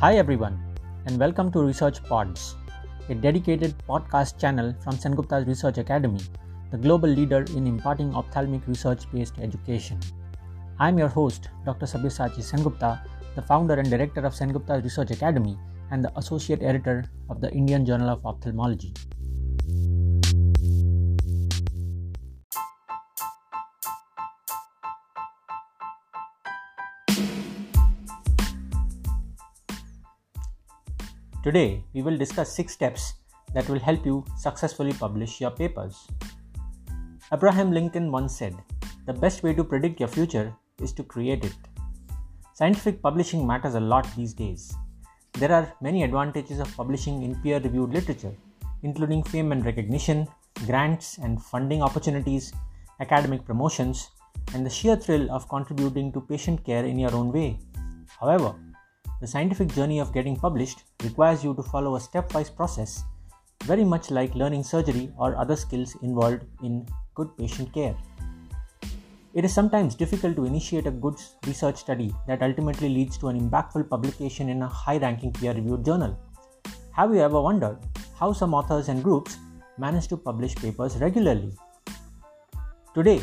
Hi, 0.00 0.14
everyone, 0.14 0.56
and 1.06 1.18
welcome 1.18 1.50
to 1.50 1.60
Research 1.60 2.04
Pods, 2.04 2.54
a 3.08 3.16
dedicated 3.16 3.74
podcast 3.88 4.38
channel 4.38 4.72
from 4.80 4.92
Sengupta's 4.94 5.44
Research 5.48 5.78
Academy, 5.78 6.20
the 6.70 6.78
global 6.78 7.08
leader 7.08 7.44
in 7.56 7.66
imparting 7.66 8.14
ophthalmic 8.14 8.64
research 8.68 9.10
based 9.12 9.40
education. 9.40 9.98
I'm 10.78 10.98
your 10.98 11.08
host, 11.08 11.48
Dr. 11.64 11.86
Sabyasachi 11.86 12.44
Sengupta, 12.48 13.00
the 13.34 13.42
founder 13.42 13.74
and 13.74 13.90
director 13.90 14.20
of 14.20 14.34
Sengupta's 14.34 14.84
Research 14.84 15.10
Academy 15.10 15.58
and 15.90 16.04
the 16.04 16.16
associate 16.16 16.62
editor 16.62 17.04
of 17.28 17.40
the 17.40 17.50
Indian 17.50 17.84
Journal 17.84 18.08
of 18.08 18.24
Ophthalmology. 18.24 18.94
Today, 31.48 31.82
we 31.94 32.02
will 32.02 32.18
discuss 32.18 32.54
six 32.54 32.74
steps 32.74 33.14
that 33.54 33.66
will 33.70 33.78
help 33.78 34.04
you 34.04 34.22
successfully 34.36 34.92
publish 34.92 35.40
your 35.40 35.50
papers. 35.50 36.06
Abraham 37.32 37.72
Lincoln 37.72 38.12
once 38.12 38.36
said, 38.36 38.54
The 39.06 39.14
best 39.14 39.42
way 39.42 39.54
to 39.54 39.64
predict 39.64 39.98
your 39.98 40.10
future 40.10 40.54
is 40.82 40.92
to 40.92 41.02
create 41.02 41.46
it. 41.46 41.56
Scientific 42.52 43.00
publishing 43.00 43.46
matters 43.46 43.76
a 43.76 43.80
lot 43.80 44.06
these 44.14 44.34
days. 44.34 44.74
There 45.38 45.50
are 45.50 45.72
many 45.80 46.02
advantages 46.02 46.60
of 46.60 46.76
publishing 46.76 47.22
in 47.22 47.40
peer 47.40 47.60
reviewed 47.60 47.94
literature, 47.94 48.36
including 48.82 49.22
fame 49.22 49.50
and 49.50 49.64
recognition, 49.64 50.28
grants 50.66 51.16
and 51.16 51.42
funding 51.42 51.80
opportunities, 51.80 52.52
academic 53.00 53.46
promotions, 53.46 54.10
and 54.52 54.66
the 54.66 54.76
sheer 54.78 54.96
thrill 54.96 55.30
of 55.30 55.48
contributing 55.48 56.12
to 56.12 56.20
patient 56.20 56.62
care 56.62 56.84
in 56.84 56.98
your 56.98 57.14
own 57.14 57.32
way. 57.32 57.58
However, 58.20 58.54
the 59.20 59.26
scientific 59.26 59.68
journey 59.74 59.98
of 59.98 60.12
getting 60.12 60.36
published 60.36 60.84
requires 61.02 61.42
you 61.42 61.54
to 61.54 61.62
follow 61.62 61.96
a 61.96 62.00
stepwise 62.00 62.54
process, 62.54 63.04
very 63.64 63.84
much 63.84 64.10
like 64.10 64.34
learning 64.34 64.62
surgery 64.62 65.10
or 65.18 65.36
other 65.36 65.56
skills 65.56 65.96
involved 66.02 66.44
in 66.62 66.86
good 67.14 67.36
patient 67.36 67.72
care. 67.72 67.96
It 69.34 69.44
is 69.44 69.52
sometimes 69.52 69.94
difficult 69.94 70.36
to 70.36 70.44
initiate 70.44 70.86
a 70.86 70.90
good 70.90 71.16
research 71.46 71.76
study 71.76 72.14
that 72.26 72.42
ultimately 72.42 72.88
leads 72.88 73.18
to 73.18 73.28
an 73.28 73.38
impactful 73.38 73.88
publication 73.88 74.48
in 74.48 74.62
a 74.62 74.68
high 74.68 74.98
ranking 74.98 75.32
peer 75.32 75.52
reviewed 75.52 75.84
journal. 75.84 76.18
Have 76.92 77.12
you 77.14 77.20
ever 77.20 77.40
wondered 77.40 77.78
how 78.18 78.32
some 78.32 78.54
authors 78.54 78.88
and 78.88 79.02
groups 79.02 79.36
manage 79.76 80.08
to 80.08 80.16
publish 80.16 80.54
papers 80.56 80.96
regularly? 80.96 81.52
Today, 82.94 83.20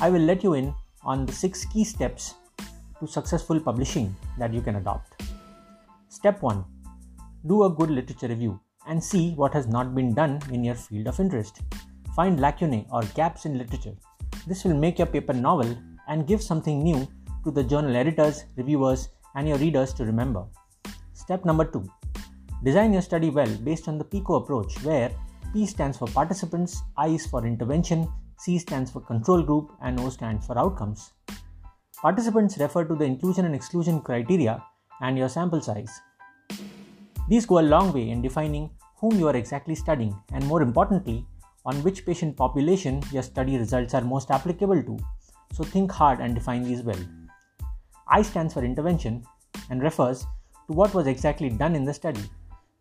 I 0.00 0.10
will 0.10 0.22
let 0.22 0.44
you 0.44 0.54
in 0.54 0.74
on 1.02 1.26
the 1.26 1.32
six 1.32 1.64
key 1.64 1.84
steps 1.84 2.34
to 3.00 3.06
successful 3.06 3.60
publishing 3.60 4.14
that 4.38 4.52
you 4.52 4.60
can 4.60 4.76
adopt. 4.76 5.22
Step 6.08 6.42
1 6.42 6.64
Do 7.46 7.64
a 7.64 7.70
good 7.70 7.90
literature 7.90 8.28
review 8.28 8.60
and 8.86 9.02
see 9.02 9.32
what 9.32 9.52
has 9.52 9.66
not 9.66 9.94
been 9.94 10.14
done 10.14 10.40
in 10.50 10.64
your 10.64 10.74
field 10.74 11.06
of 11.06 11.20
interest. 11.20 11.60
Find 12.16 12.40
lacunae 12.40 12.86
or 12.90 13.02
gaps 13.14 13.44
in 13.44 13.58
literature. 13.58 13.94
This 14.46 14.64
will 14.64 14.74
make 14.74 14.98
your 14.98 15.06
paper 15.06 15.32
novel 15.32 15.76
and 16.08 16.26
give 16.26 16.42
something 16.42 16.82
new 16.82 17.06
to 17.44 17.50
the 17.50 17.62
journal 17.62 17.94
editors, 17.94 18.44
reviewers, 18.56 19.10
and 19.34 19.46
your 19.46 19.58
readers 19.58 19.92
to 19.94 20.04
remember. 20.04 20.44
Step 21.12 21.44
number 21.44 21.64
2 21.64 21.86
Design 22.64 22.92
your 22.92 23.02
study 23.02 23.30
well 23.30 23.54
based 23.62 23.86
on 23.86 23.98
the 23.98 24.04
PICO 24.04 24.34
approach, 24.36 24.82
where 24.82 25.12
P 25.52 25.64
stands 25.66 25.96
for 25.96 26.08
participants, 26.08 26.82
I 26.96 27.08
is 27.08 27.26
for 27.26 27.46
intervention, 27.46 28.08
C 28.38 28.58
stands 28.58 28.90
for 28.90 29.00
control 29.00 29.42
group, 29.42 29.72
and 29.80 30.00
O 30.00 30.08
stands 30.08 30.46
for 30.46 30.58
outcomes. 30.58 31.12
Participants 32.00 32.56
refer 32.58 32.84
to 32.84 32.94
the 32.94 33.04
inclusion 33.04 33.44
and 33.44 33.56
exclusion 33.56 34.00
criteria 34.00 34.62
and 35.00 35.18
your 35.18 35.28
sample 35.28 35.60
size. 35.60 36.00
These 37.28 37.44
go 37.44 37.58
a 37.58 37.70
long 37.74 37.92
way 37.92 38.10
in 38.10 38.22
defining 38.22 38.70
whom 38.98 39.18
you 39.18 39.26
are 39.26 39.34
exactly 39.34 39.74
studying 39.74 40.16
and, 40.32 40.46
more 40.46 40.62
importantly, 40.62 41.26
on 41.66 41.82
which 41.82 42.06
patient 42.06 42.36
population 42.36 43.02
your 43.10 43.24
study 43.24 43.58
results 43.58 43.94
are 43.94 44.02
most 44.02 44.30
applicable 44.30 44.80
to. 44.80 44.96
So 45.52 45.64
think 45.64 45.90
hard 45.90 46.20
and 46.20 46.36
define 46.36 46.62
these 46.62 46.82
well. 46.82 47.00
I 48.06 48.22
stands 48.22 48.54
for 48.54 48.64
intervention 48.64 49.24
and 49.68 49.82
refers 49.82 50.22
to 50.68 50.74
what 50.74 50.94
was 50.94 51.08
exactly 51.08 51.50
done 51.50 51.74
in 51.74 51.84
the 51.84 51.92
study. 51.92 52.22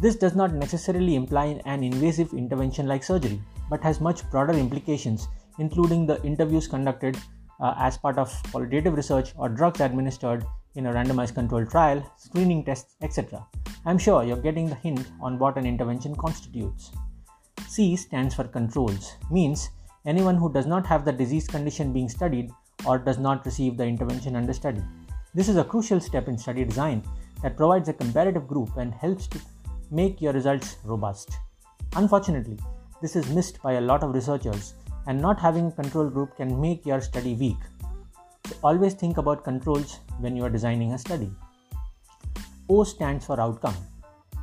This 0.00 0.16
does 0.16 0.34
not 0.34 0.54
necessarily 0.54 1.14
imply 1.14 1.60
an 1.66 1.84
invasive 1.84 2.32
intervention 2.32 2.88
like 2.88 3.04
surgery, 3.04 3.40
but 3.70 3.80
has 3.84 4.00
much 4.00 4.28
broader 4.32 4.54
implications, 4.54 5.28
including 5.60 6.04
the 6.04 6.20
interviews 6.24 6.66
conducted 6.66 7.16
uh, 7.60 7.74
as 7.78 7.96
part 7.96 8.18
of 8.18 8.32
qualitative 8.50 8.94
research 8.94 9.32
or 9.36 9.48
drugs 9.48 9.80
administered 9.80 10.44
in 10.74 10.86
a 10.86 10.92
randomized 10.92 11.34
controlled 11.34 11.70
trial, 11.70 12.04
screening 12.16 12.64
tests, 12.64 12.96
etc. 13.02 13.46
I'm 13.86 13.98
sure 13.98 14.24
you're 14.24 14.36
getting 14.36 14.68
the 14.68 14.74
hint 14.76 15.10
on 15.20 15.38
what 15.38 15.56
an 15.56 15.66
intervention 15.66 16.14
constitutes. 16.16 16.90
C 17.68 17.96
stands 17.96 18.34
for 18.34 18.44
controls, 18.44 19.12
means 19.30 19.70
anyone 20.06 20.36
who 20.36 20.52
does 20.52 20.66
not 20.66 20.86
have 20.86 21.04
the 21.04 21.12
disease 21.12 21.46
condition 21.46 21.92
being 21.92 22.08
studied 22.08 22.50
or 22.86 22.98
does 22.98 23.18
not 23.18 23.44
receive 23.44 23.76
the 23.76 23.84
intervention 23.84 24.36
under 24.36 24.52
study. 24.52 24.82
This 25.34 25.48
is 25.48 25.56
a 25.56 25.64
crucial 25.64 26.00
step 26.00 26.28
in 26.28 26.38
study 26.38 26.64
design 26.64 27.02
that 27.42 27.56
provides 27.56 27.88
a 27.88 27.92
comparative 27.92 28.46
group 28.46 28.76
and 28.76 28.94
helps 28.94 29.26
to 29.28 29.40
make 29.90 30.20
your 30.20 30.32
results 30.32 30.76
robust. 30.84 31.38
Unfortunately, 31.96 32.58
this 33.02 33.16
is 33.16 33.28
missed 33.30 33.62
by 33.62 33.72
a 33.72 33.80
lot 33.80 34.02
of 34.02 34.14
researchers 34.14 34.74
and 35.06 35.20
not 35.20 35.38
having 35.38 35.66
a 35.66 35.72
control 35.72 36.08
group 36.08 36.36
can 36.36 36.60
make 36.60 36.86
your 36.86 37.00
study 37.00 37.34
weak. 37.34 37.56
So 38.46 38.56
always 38.62 38.94
think 38.94 39.16
about 39.16 39.44
controls 39.44 40.00
when 40.18 40.36
you 40.36 40.44
are 40.44 40.50
designing 40.50 40.92
a 40.92 40.98
study. 40.98 41.30
O 42.68 42.84
stands 42.84 43.26
for 43.26 43.40
outcome, 43.40 43.76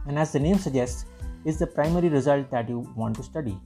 and 0.08 0.18
as 0.18 0.32
the 0.32 0.40
name 0.40 0.58
suggests, 0.58 1.06
is 1.46 1.58
the 1.58 1.68
primary 1.68 2.10
result 2.10 2.50
that 2.52 2.70
you 2.70 2.80
want 2.96 3.16
to 3.16 3.24
study. 3.24 3.58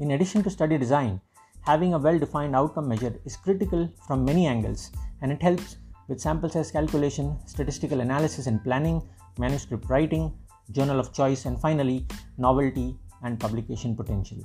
In 0.00 0.12
addition 0.12 0.42
to 0.42 0.50
study 0.50 0.78
design, 0.78 1.20
having 1.62 1.94
a 1.94 1.98
well 1.98 2.18
defined 2.18 2.56
outcome 2.56 2.88
measure 2.88 3.14
is 3.24 3.36
critical 3.36 3.88
from 4.06 4.24
many 4.24 4.46
angles 4.46 4.90
and 5.20 5.32
it 5.32 5.42
helps 5.42 5.76
with 6.08 6.20
sample 6.20 6.48
size 6.48 6.70
calculation, 6.70 7.38
statistical 7.46 8.00
analysis 8.00 8.46
and 8.46 8.62
planning, 8.62 9.00
manuscript 9.38 9.88
writing, 9.88 10.32
journal 10.72 11.00
of 11.00 11.12
choice, 11.12 11.46
and 11.46 11.60
finally, 11.60 12.06
novelty 12.36 12.96
and 13.22 13.38
publication 13.38 13.96
potential. 13.96 14.38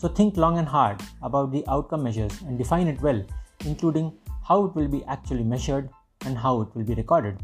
So 0.00 0.08
think 0.08 0.38
long 0.38 0.56
and 0.56 0.66
hard 0.66 1.02
about 1.20 1.52
the 1.52 1.62
outcome 1.68 2.02
measures 2.02 2.32
and 2.48 2.56
define 2.56 2.88
it 2.88 3.02
well, 3.02 3.22
including 3.66 4.14
how 4.48 4.64
it 4.64 4.74
will 4.74 4.88
be 4.88 5.04
actually 5.04 5.44
measured 5.44 5.90
and 6.24 6.38
how 6.38 6.62
it 6.62 6.74
will 6.74 6.84
be 6.84 6.94
recorded. 6.94 7.38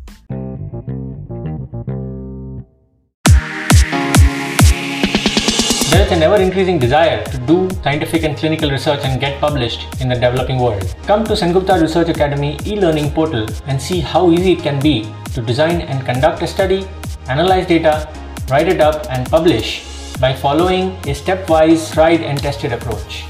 There 5.91 6.06
is 6.06 6.12
an 6.12 6.22
ever 6.22 6.37
increasing 6.37 6.78
desire 6.78 7.22
to 7.25 7.39
do 7.41 7.69
scientific 7.83 8.22
and 8.22 8.39
clinical 8.39 8.71
research 8.71 9.00
and 9.05 9.21
get 9.21 9.38
published 9.38 10.00
in 10.00 10.09
the 10.09 10.15
developing 10.15 10.59
world. 10.59 10.97
Come 11.03 11.25
to 11.25 11.33
Sengupta 11.34 11.78
Research 11.78 12.09
Academy 12.09 12.59
e 12.65 12.81
learning 12.81 13.11
portal 13.11 13.47
and 13.67 13.83
see 13.83 14.00
how 14.00 14.31
easy 14.31 14.53
it 14.53 14.61
can 14.61 14.81
be 14.81 15.06
to 15.34 15.43
design 15.43 15.83
and 15.83 16.06
conduct 16.06 16.41
a 16.41 16.47
study, 16.47 16.88
analyze 17.28 17.67
data, 17.67 18.11
write 18.49 18.69
it 18.69 18.81
up, 18.81 19.05
and 19.11 19.28
publish 19.28 19.95
by 20.21 20.32
following 20.34 20.93
a 21.04 21.12
stepwise, 21.12 21.93
tried 21.93 22.22
and 22.22 22.38
tested 22.38 22.72
approach. 22.72 23.25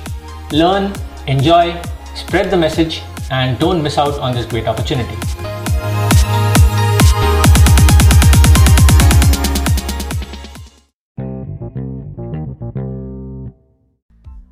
Learn, 0.52 0.92
enjoy, 1.26 1.82
spread 2.14 2.48
the 2.48 2.56
message, 2.56 3.02
and 3.30 3.58
don't 3.58 3.82
miss 3.82 3.98
out 3.98 4.18
on 4.20 4.32
this 4.32 4.46
great 4.46 4.68
opportunity. 4.68 5.16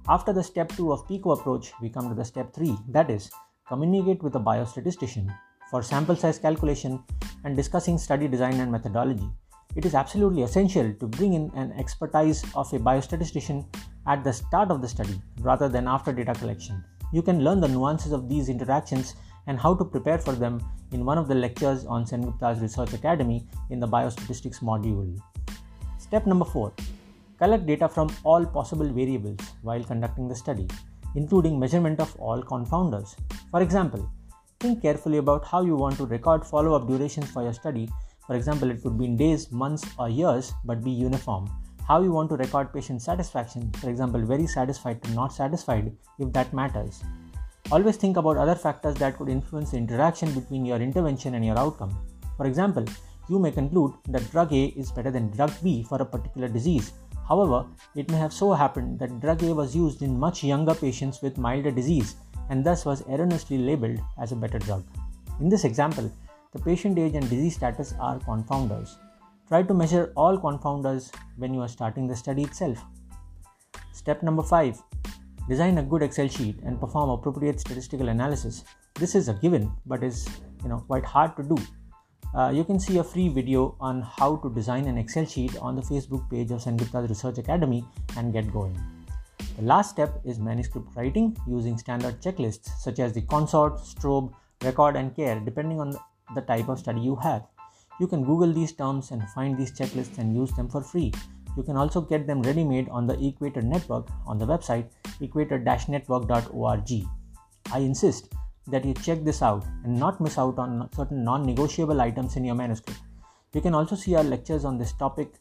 After 0.08 0.32
the 0.32 0.42
step 0.42 0.70
2 0.72 0.92
of 0.92 1.06
PICO 1.06 1.30
approach, 1.30 1.72
we 1.80 1.88
come 1.88 2.08
to 2.08 2.14
the 2.14 2.24
step 2.24 2.52
3 2.52 2.76
that 2.88 3.10
is, 3.10 3.30
communicate 3.68 4.22
with 4.22 4.34
a 4.34 4.40
biostatistician 4.40 5.32
for 5.70 5.82
sample 5.82 6.16
size 6.16 6.38
calculation 6.38 7.02
and 7.44 7.56
discussing 7.56 7.96
study 7.96 8.26
design 8.26 8.60
and 8.60 8.72
methodology 8.72 9.30
it 9.76 9.84
is 9.84 9.94
absolutely 9.94 10.42
essential 10.42 10.92
to 11.00 11.06
bring 11.06 11.34
in 11.34 11.50
an 11.54 11.72
expertise 11.72 12.44
of 12.54 12.72
a 12.72 12.78
biostatistician 12.78 13.64
at 14.06 14.22
the 14.22 14.32
start 14.32 14.70
of 14.70 14.80
the 14.80 14.88
study 14.88 15.20
rather 15.40 15.68
than 15.68 15.88
after 15.88 16.12
data 16.12 16.34
collection. 16.34 16.84
You 17.12 17.22
can 17.22 17.42
learn 17.42 17.60
the 17.60 17.68
nuances 17.68 18.12
of 18.12 18.28
these 18.28 18.48
interactions 18.48 19.14
and 19.46 19.58
how 19.58 19.74
to 19.74 19.84
prepare 19.84 20.18
for 20.18 20.32
them 20.32 20.60
in 20.92 21.04
one 21.04 21.18
of 21.18 21.28
the 21.28 21.34
lectures 21.34 21.84
on 21.86 22.04
Sengupta's 22.04 22.60
Research 22.60 22.92
Academy 22.92 23.46
in 23.70 23.80
the 23.80 23.88
Biostatistics 23.88 24.60
module. 24.60 25.18
Step 25.98 26.26
number 26.26 26.44
4 26.44 26.72
Collect 27.38 27.66
data 27.66 27.88
from 27.88 28.08
all 28.22 28.46
possible 28.46 28.88
variables 28.88 29.40
while 29.62 29.82
conducting 29.82 30.28
the 30.28 30.36
study, 30.36 30.68
including 31.16 31.58
measurement 31.58 31.98
of 32.00 32.14
all 32.20 32.42
confounders. 32.42 33.16
For 33.50 33.60
example, 33.60 34.08
think 34.60 34.82
carefully 34.82 35.18
about 35.18 35.44
how 35.44 35.62
you 35.62 35.74
want 35.74 35.96
to 35.96 36.06
record 36.06 36.46
follow 36.46 36.74
up 36.74 36.86
durations 36.86 37.30
for 37.30 37.42
your 37.42 37.52
study 37.52 37.88
for 38.26 38.36
example, 38.36 38.70
it 38.70 38.82
could 38.82 38.98
be 38.98 39.04
in 39.04 39.16
days, 39.16 39.52
months, 39.52 39.84
or 39.98 40.08
years, 40.08 40.52
but 40.64 40.82
be 40.82 40.90
uniform. 40.90 41.50
How 41.86 42.02
you 42.02 42.12
want 42.12 42.30
to 42.30 42.36
record 42.36 42.72
patient 42.72 43.02
satisfaction, 43.02 43.70
for 43.72 43.90
example, 43.90 44.24
very 44.24 44.46
satisfied 44.46 45.02
to 45.02 45.10
not 45.10 45.32
satisfied, 45.32 45.92
if 46.18 46.32
that 46.32 46.52
matters. 46.54 47.02
Always 47.70 47.96
think 47.96 48.16
about 48.16 48.36
other 48.36 48.54
factors 48.54 48.94
that 48.96 49.18
could 49.18 49.28
influence 49.28 49.70
the 49.72 49.78
interaction 49.78 50.32
between 50.32 50.64
your 50.64 50.78
intervention 50.78 51.34
and 51.34 51.44
your 51.44 51.58
outcome. 51.58 51.94
For 52.36 52.46
example, 52.46 52.84
you 53.28 53.38
may 53.38 53.50
conclude 53.50 53.92
that 54.08 54.30
drug 54.30 54.52
A 54.52 54.66
is 54.76 54.92
better 54.92 55.10
than 55.10 55.30
drug 55.30 55.50
B 55.62 55.82
for 55.82 56.00
a 56.00 56.04
particular 56.04 56.48
disease. 56.48 56.92
However, 57.28 57.66
it 57.94 58.10
may 58.10 58.18
have 58.18 58.32
so 58.32 58.52
happened 58.52 58.98
that 58.98 59.20
drug 59.20 59.42
A 59.42 59.54
was 59.54 59.74
used 59.74 60.02
in 60.02 60.18
much 60.18 60.44
younger 60.44 60.74
patients 60.74 61.22
with 61.22 61.38
milder 61.38 61.70
disease 61.70 62.16
and 62.50 62.64
thus 62.64 62.84
was 62.84 63.00
erroneously 63.08 63.58
labeled 63.58 63.98
as 64.18 64.32
a 64.32 64.36
better 64.36 64.58
drug. 64.58 64.84
In 65.40 65.48
this 65.48 65.64
example, 65.64 66.10
the 66.54 66.60
patient 66.60 66.98
age 66.98 67.14
and 67.14 67.28
disease 67.28 67.56
status 67.56 67.92
are 68.00 68.18
confounders. 68.20 68.96
Try 69.48 69.62
to 69.62 69.74
measure 69.74 70.12
all 70.16 70.38
confounders 70.38 71.12
when 71.36 71.52
you 71.52 71.60
are 71.60 71.68
starting 71.68 72.06
the 72.06 72.16
study 72.16 72.44
itself. 72.44 72.82
Step 73.92 74.22
number 74.22 74.42
5 74.42 74.82
Design 75.46 75.76
a 75.76 75.82
good 75.82 76.02
Excel 76.02 76.28
sheet 76.28 76.56
and 76.64 76.80
perform 76.80 77.10
appropriate 77.10 77.60
statistical 77.60 78.08
analysis. 78.08 78.64
This 78.94 79.14
is 79.14 79.28
a 79.28 79.34
given 79.34 79.70
but 79.84 80.02
is 80.02 80.26
you 80.62 80.70
know 80.70 80.78
quite 80.78 81.04
hard 81.04 81.36
to 81.36 81.42
do 81.42 81.56
uh, 82.34 82.50
you 82.50 82.64
can 82.64 82.80
see 82.80 82.98
a 82.98 83.04
free 83.04 83.28
video 83.28 83.76
on 83.80 84.02
how 84.02 84.34
to 84.36 84.50
design 84.52 84.86
an 84.88 84.98
Excel 84.98 85.24
sheet 85.24 85.56
on 85.58 85.76
the 85.76 85.82
Facebook 85.82 86.28
page 86.28 86.50
of 86.50 86.60
Sengupta's 86.60 87.08
Research 87.08 87.38
Academy 87.38 87.84
and 88.16 88.32
get 88.32 88.52
going. 88.52 88.76
The 89.56 89.62
last 89.62 89.90
step 89.90 90.20
is 90.24 90.40
manuscript 90.40 90.88
writing 90.96 91.36
using 91.46 91.78
standard 91.78 92.20
checklists 92.20 92.70
such 92.80 92.98
as 92.98 93.12
the 93.12 93.22
consort, 93.22 93.76
strobe, 93.76 94.34
record, 94.64 94.96
and 94.96 95.14
care, 95.14 95.38
depending 95.38 95.80
on 95.80 95.96
the 96.34 96.40
type 96.42 96.68
of 96.68 96.78
study 96.78 97.00
you 97.00 97.16
have. 97.16 97.46
You 98.00 98.06
can 98.08 98.24
Google 98.24 98.52
these 98.52 98.72
terms 98.72 99.10
and 99.12 99.28
find 99.30 99.56
these 99.56 99.72
checklists 99.72 100.18
and 100.18 100.34
use 100.34 100.50
them 100.52 100.68
for 100.68 100.82
free. 100.82 101.12
You 101.56 101.62
can 101.62 101.76
also 101.76 102.00
get 102.00 102.26
them 102.26 102.42
ready 102.42 102.64
made 102.64 102.88
on 102.88 103.06
the 103.06 103.14
Equator 103.24 103.62
Network 103.62 104.08
on 104.26 104.38
the 104.38 104.46
website 104.46 104.88
equator 105.20 105.58
network.org. 105.58 106.90
I 107.72 107.78
insist 107.78 108.32
that 108.66 108.84
you 108.84 108.94
check 108.94 109.24
this 109.24 109.42
out 109.42 109.64
and 109.84 109.98
not 109.98 110.20
miss 110.20 110.38
out 110.38 110.58
on 110.58 110.88
certain 110.94 111.22
non 111.22 111.44
negotiable 111.46 112.00
items 112.00 112.36
in 112.36 112.44
your 112.44 112.56
manuscript. 112.56 113.00
You 113.52 113.60
can 113.60 113.74
also 113.74 113.94
see 113.94 114.16
our 114.16 114.24
lectures 114.24 114.64
on 114.64 114.78
this 114.78 114.92
topic 114.92 115.34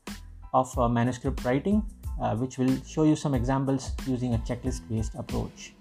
of 0.53 0.77
uh, 0.77 0.87
manuscript 0.87 1.43
writing, 1.43 1.81
uh, 2.21 2.35
which 2.35 2.59
will 2.59 2.77
show 2.85 3.03
you 3.03 3.15
some 3.15 3.33
examples 3.33 3.91
using 4.05 4.35
a 4.35 4.37
checklist 4.39 4.87
based 4.87 5.15
approach. 5.15 5.73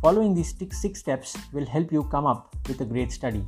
Following 0.00 0.34
these 0.34 0.54
six 0.56 1.00
steps 1.00 1.36
will 1.52 1.66
help 1.66 1.90
you 1.90 2.04
come 2.04 2.26
up 2.26 2.54
with 2.68 2.80
a 2.80 2.84
great 2.84 3.10
study 3.10 3.44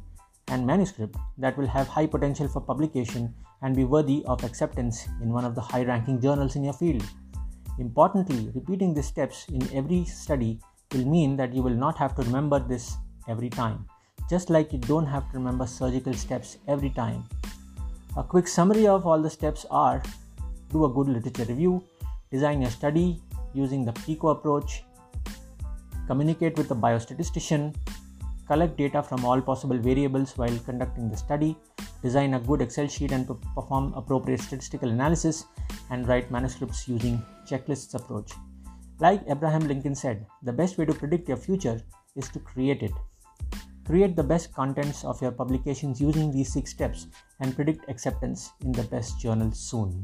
and 0.50 0.67
manuscript 0.67 1.17
that 1.38 1.56
will 1.56 1.67
have 1.67 1.88
high 1.88 2.06
potential 2.06 2.49
for 2.49 2.61
publication 2.61 3.32
and 3.62 3.76
be 3.76 3.85
worthy 3.85 4.23
of 4.26 4.43
acceptance 4.44 5.08
in 5.23 5.32
one 5.32 5.44
of 5.44 5.55
the 5.55 5.61
high 5.61 5.85
ranking 5.85 6.20
journals 6.20 6.56
in 6.56 6.64
your 6.64 6.73
field. 6.73 7.05
Importantly, 7.79 8.50
repeating 8.55 8.93
these 8.93 9.06
steps 9.06 9.47
in 9.49 9.62
every 9.73 10.05
study 10.05 10.61
will 10.93 11.06
mean 11.06 11.37
that 11.37 11.55
you 11.55 11.62
will 11.62 11.75
not 11.75 11.97
have 11.97 12.14
to 12.17 12.23
remember 12.23 12.58
this 12.58 12.97
every 13.29 13.49
time, 13.49 13.87
just 14.29 14.50
like 14.50 14.73
you 14.73 14.79
don't 14.79 15.06
have 15.06 15.31
to 15.31 15.38
remember 15.38 15.67
surgical 15.67 16.12
steps 16.12 16.58
every 16.67 16.91
time. 16.91 17.25
A 18.17 18.25
quick 18.25 18.49
summary 18.49 18.87
of 18.87 19.06
all 19.06 19.23
the 19.23 19.31
steps 19.31 19.64
are 19.70 20.02
do 20.73 20.85
a 20.85 20.88
good 20.88 21.08
literature 21.08 21.44
review, 21.44 21.82
design 22.31 22.61
your 22.61 22.70
study 22.70 23.23
using 23.55 23.85
the 23.85 23.93
PICO 23.93 24.29
approach, 24.29 24.82
communicate 26.06 26.56
with 26.58 26.70
a 26.70 26.75
biostatistician, 26.75 27.75
collect 28.50 28.76
data 28.76 29.00
from 29.00 29.25
all 29.25 29.41
possible 29.41 29.79
variables 29.79 30.37
while 30.37 30.58
conducting 30.67 31.08
the 31.08 31.17
study, 31.17 31.56
design 32.02 32.35
a 32.35 32.41
good 32.41 32.61
Excel 32.61 32.88
sheet 32.88 33.12
and 33.12 33.29
perform 33.55 33.93
appropriate 33.94 34.41
statistical 34.41 34.88
analysis, 34.88 35.44
and 35.91 36.08
write 36.08 36.32
manuscripts 36.32 36.88
using 36.88 37.23
checklists 37.49 37.94
approach. 37.94 38.32
Like 38.99 39.23
Abraham 39.29 39.69
Lincoln 39.69 39.94
said, 39.94 40.26
the 40.43 40.52
best 40.52 40.79
way 40.79 40.85
to 40.85 40.93
predict 40.93 41.29
your 41.29 41.37
future 41.37 41.81
is 42.17 42.29
to 42.31 42.41
create 42.41 42.82
it. 42.82 42.93
Create 43.87 44.17
the 44.17 44.23
best 44.23 44.52
contents 44.52 45.05
of 45.05 45.23
your 45.23 45.32
publications 45.32 46.00
using 46.00 46.32
these 46.32 46.52
six 46.52 46.70
steps 46.70 47.06
and 47.41 47.55
predict 47.55 47.88
acceptance 47.88 48.50
in 48.64 48.73
the 48.73 48.82
best 48.85 49.20
journals 49.20 49.58
soon. 49.61 50.02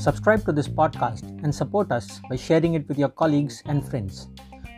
Subscribe 0.00 0.46
to 0.46 0.52
this 0.52 0.66
podcast 0.66 1.24
and 1.44 1.54
support 1.54 1.92
us 1.92 2.22
by 2.30 2.34
sharing 2.34 2.72
it 2.72 2.88
with 2.88 2.98
your 2.98 3.10
colleagues 3.10 3.62
and 3.66 3.86
friends. 3.86 4.28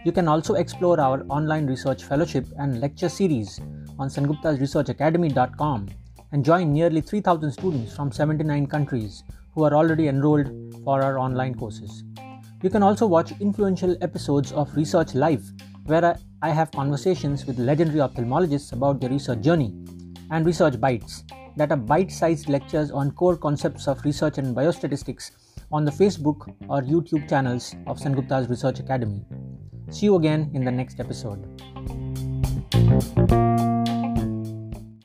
You 0.04 0.10
can 0.10 0.26
also 0.26 0.54
explore 0.54 0.98
our 0.98 1.24
online 1.28 1.68
research 1.68 2.02
fellowship 2.02 2.44
and 2.58 2.80
lecture 2.80 3.08
series 3.08 3.60
on 4.00 4.08
senguptasresearchacademy.com 4.08 5.88
and 6.32 6.44
join 6.44 6.72
nearly 6.72 7.00
3,000 7.00 7.52
students 7.52 7.94
from 7.94 8.10
79 8.10 8.66
countries 8.66 9.22
who 9.54 9.62
are 9.62 9.74
already 9.74 10.08
enrolled 10.08 10.50
for 10.82 11.00
our 11.00 11.20
online 11.20 11.54
courses. 11.54 12.02
You 12.60 12.70
can 12.70 12.82
also 12.82 13.06
watch 13.06 13.32
influential 13.40 13.96
episodes 14.00 14.50
of 14.50 14.74
Research 14.74 15.14
Live, 15.14 15.44
where 15.86 16.18
I 16.42 16.50
have 16.50 16.72
conversations 16.72 17.46
with 17.46 17.60
legendary 17.60 18.00
ophthalmologists 18.00 18.72
about 18.72 19.00
their 19.00 19.10
research 19.10 19.42
journey, 19.42 19.72
and 20.32 20.44
Research 20.44 20.80
Bites, 20.80 21.22
that 21.56 21.70
are 21.70 21.76
bite 21.76 22.10
sized 22.10 22.48
lectures 22.48 22.90
on 22.90 23.10
core 23.12 23.36
concepts 23.36 23.86
of 23.88 24.04
research 24.04 24.38
and 24.38 24.56
biostatistics 24.56 25.32
on 25.70 25.84
the 25.84 25.90
Facebook 25.90 26.54
or 26.68 26.82
YouTube 26.82 27.28
channels 27.28 27.74
of 27.86 27.98
Sengupta's 27.98 28.48
Research 28.48 28.80
Academy. 28.80 29.24
See 29.90 30.06
you 30.06 30.16
again 30.16 30.50
in 30.54 30.64
the 30.64 30.70
next 30.70 31.00
episode. 31.00 31.42